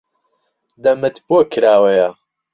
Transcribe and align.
دەمت 0.83 1.15
بۆ 1.27 1.37
کراوەیە؟ 1.51 2.09